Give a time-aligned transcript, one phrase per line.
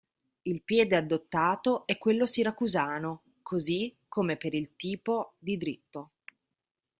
[0.41, 6.11] Il piede adottato è quello siracusano, così come per il tipo di dritto.